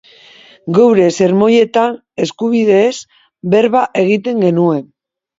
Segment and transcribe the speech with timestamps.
[0.75, 2.93] Geure sermoietan eskubideez
[3.55, 4.81] berba egiten genuen.